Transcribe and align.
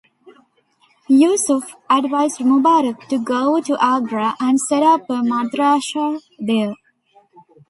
Yusuf 1.09 1.75
advised 1.87 2.39
Mubarak 2.39 3.07
to 3.09 3.23
go 3.23 3.61
to 3.61 3.77
Agra 3.79 4.33
and 4.39 4.59
set 4.59 4.81
up 4.81 5.07
a 5.11 5.17
madrasah 5.21 6.19
there. 6.39 6.73